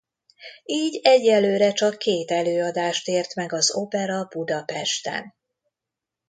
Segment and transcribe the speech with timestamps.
[0.65, 5.35] Így egyelőre csak két előadást ért meg az opera Budapesten.